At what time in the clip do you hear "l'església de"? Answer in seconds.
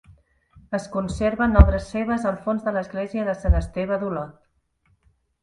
2.79-3.37